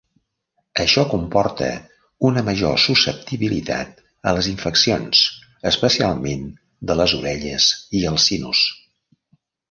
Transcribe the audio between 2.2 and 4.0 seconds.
una major susceptibilitat